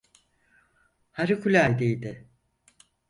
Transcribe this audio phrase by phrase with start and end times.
[1.11, 2.27] Harikuladeydi.